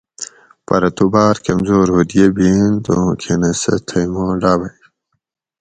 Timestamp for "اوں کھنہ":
2.93-3.51